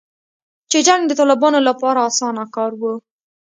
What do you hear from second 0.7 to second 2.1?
جنګ د طالبانو لپاره